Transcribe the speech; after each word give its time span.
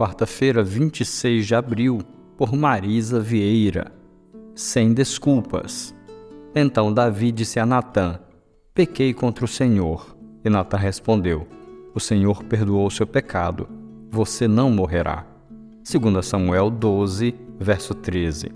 quarta-feira, 0.00 0.64
26 0.64 1.46
de 1.46 1.54
abril, 1.54 2.00
por 2.34 2.54
Marisa 2.54 3.20
Vieira. 3.20 3.92
Sem 4.54 4.94
desculpas. 4.94 5.94
Então 6.54 6.90
Davi 6.90 7.30
disse 7.30 7.60
a 7.60 7.66
Natã: 7.66 8.18
Pequei 8.72 9.12
contra 9.12 9.44
o 9.44 9.48
Senhor. 9.48 10.16
E 10.42 10.48
Natã 10.48 10.78
respondeu: 10.78 11.46
O 11.94 12.00
Senhor 12.00 12.42
perdoou 12.44 12.90
seu 12.90 13.06
pecado. 13.06 13.68
Você 14.10 14.48
não 14.48 14.70
morrerá. 14.70 15.26
2 15.84 16.24
Samuel 16.24 16.70
12, 16.70 17.34
verso 17.58 17.94
13. 17.94 18.50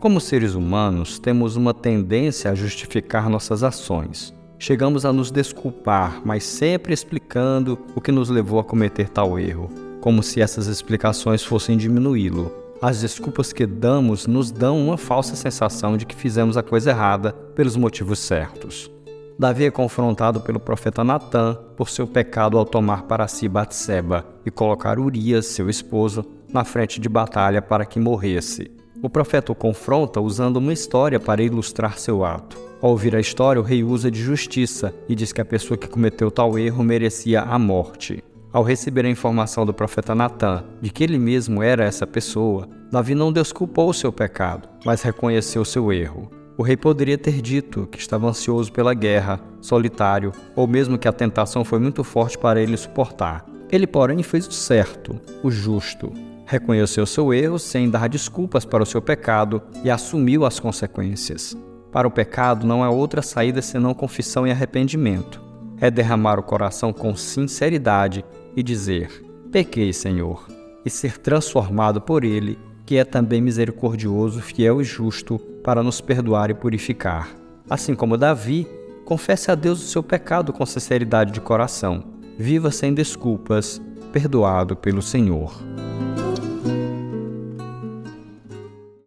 Como 0.00 0.20
seres 0.20 0.54
humanos, 0.54 1.20
temos 1.20 1.54
uma 1.54 1.72
tendência 1.72 2.50
a 2.50 2.56
justificar 2.56 3.30
nossas 3.30 3.62
ações. 3.62 4.34
Chegamos 4.60 5.04
a 5.04 5.12
nos 5.12 5.30
desculpar, 5.30 6.20
mas 6.24 6.42
sempre 6.42 6.92
explicando 6.92 7.78
o 7.94 8.00
que 8.00 8.10
nos 8.10 8.28
levou 8.28 8.58
a 8.58 8.64
cometer 8.64 9.08
tal 9.08 9.38
erro, 9.38 9.70
como 10.00 10.20
se 10.20 10.40
essas 10.42 10.66
explicações 10.66 11.44
fossem 11.44 11.76
diminuí-lo. 11.76 12.52
As 12.82 13.00
desculpas 13.00 13.52
que 13.52 13.64
damos 13.64 14.26
nos 14.26 14.50
dão 14.50 14.76
uma 14.80 14.98
falsa 14.98 15.36
sensação 15.36 15.96
de 15.96 16.04
que 16.04 16.14
fizemos 16.14 16.56
a 16.56 16.62
coisa 16.62 16.90
errada 16.90 17.32
pelos 17.54 17.76
motivos 17.76 18.18
certos. 18.18 18.90
Davi 19.38 19.64
é 19.64 19.70
confrontado 19.70 20.40
pelo 20.40 20.58
profeta 20.58 21.04
Natã 21.04 21.56
por 21.76 21.88
seu 21.88 22.08
pecado 22.08 22.58
ao 22.58 22.64
tomar 22.64 23.04
para 23.04 23.28
si 23.28 23.48
Batseba 23.48 24.26
e 24.44 24.50
colocar 24.50 24.98
Urias, 24.98 25.46
seu 25.46 25.70
esposo, 25.70 26.24
na 26.52 26.64
frente 26.64 27.00
de 27.00 27.08
batalha 27.08 27.62
para 27.62 27.86
que 27.86 28.00
morresse. 28.00 28.72
O 29.00 29.08
profeta 29.08 29.52
o 29.52 29.54
confronta 29.54 30.20
usando 30.20 30.56
uma 30.56 30.72
história 30.72 31.20
para 31.20 31.44
ilustrar 31.44 31.96
seu 31.96 32.24
ato. 32.24 32.67
Ao 32.80 32.90
ouvir 32.90 33.16
a 33.16 33.20
história, 33.20 33.60
o 33.60 33.64
rei 33.64 33.82
usa 33.82 34.08
de 34.08 34.22
justiça 34.22 34.94
e 35.08 35.14
diz 35.14 35.32
que 35.32 35.40
a 35.40 35.44
pessoa 35.44 35.76
que 35.76 35.88
cometeu 35.88 36.30
tal 36.30 36.56
erro 36.56 36.84
merecia 36.84 37.42
a 37.42 37.58
morte. 37.58 38.22
Ao 38.52 38.62
receber 38.62 39.04
a 39.04 39.10
informação 39.10 39.66
do 39.66 39.74
profeta 39.74 40.14
Natã 40.14 40.64
de 40.80 40.90
que 40.90 41.02
ele 41.02 41.18
mesmo 41.18 41.60
era 41.60 41.84
essa 41.84 42.06
pessoa, 42.06 42.68
Davi 42.90 43.16
não 43.16 43.32
desculpou 43.32 43.90
o 43.90 43.94
seu 43.94 44.12
pecado, 44.12 44.68
mas 44.84 45.02
reconheceu 45.02 45.64
seu 45.64 45.92
erro. 45.92 46.30
O 46.56 46.62
rei 46.62 46.76
poderia 46.76 47.18
ter 47.18 47.42
dito 47.42 47.86
que 47.90 47.98
estava 47.98 48.28
ansioso 48.28 48.72
pela 48.72 48.94
guerra, 48.94 49.40
solitário, 49.60 50.32
ou 50.54 50.66
mesmo 50.68 50.96
que 50.96 51.08
a 51.08 51.12
tentação 51.12 51.64
foi 51.64 51.80
muito 51.80 52.04
forte 52.04 52.38
para 52.38 52.60
ele 52.60 52.76
suportar. 52.76 53.44
Ele, 53.70 53.88
porém, 53.88 54.22
fez 54.22 54.46
o 54.46 54.52
certo, 54.52 55.20
o 55.42 55.50
justo. 55.50 56.12
Reconheceu 56.46 57.04
seu 57.06 57.34
erro 57.34 57.58
sem 57.58 57.90
dar 57.90 58.08
desculpas 58.08 58.64
para 58.64 58.82
o 58.82 58.86
seu 58.86 59.02
pecado 59.02 59.60
e 59.84 59.90
assumiu 59.90 60.46
as 60.46 60.58
consequências. 60.58 61.56
Para 61.90 62.06
o 62.06 62.10
pecado 62.10 62.66
não 62.66 62.84
há 62.84 62.90
outra 62.90 63.22
saída 63.22 63.62
senão 63.62 63.94
confissão 63.94 64.46
e 64.46 64.50
arrependimento. 64.50 65.42
É 65.80 65.90
derramar 65.90 66.38
o 66.38 66.42
coração 66.42 66.92
com 66.92 67.16
sinceridade 67.16 68.24
e 68.54 68.62
dizer: 68.62 69.24
Pequei, 69.50 69.92
Senhor, 69.92 70.46
e 70.84 70.90
ser 70.90 71.18
transformado 71.18 72.00
por 72.00 72.24
Ele, 72.24 72.58
que 72.84 72.96
é 72.96 73.04
também 73.04 73.40
misericordioso, 73.40 74.40
fiel 74.40 74.80
e 74.80 74.84
justo, 74.84 75.38
para 75.62 75.82
nos 75.82 76.00
perdoar 76.00 76.50
e 76.50 76.54
purificar. 76.54 77.28
Assim 77.68 77.94
como 77.94 78.16
Davi, 78.16 78.66
confesse 79.04 79.50
a 79.50 79.54
Deus 79.54 79.82
o 79.82 79.86
seu 79.86 80.02
pecado 80.02 80.52
com 80.52 80.66
sinceridade 80.66 81.32
de 81.32 81.40
coração. 81.40 82.04
Viva 82.38 82.70
sem 82.70 82.92
desculpas, 82.94 83.80
perdoado 84.12 84.76
pelo 84.76 85.02
Senhor. 85.02 85.54